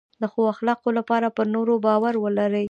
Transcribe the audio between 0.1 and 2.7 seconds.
د ښو اخلاقو لپاره پر نورو باور ولرئ.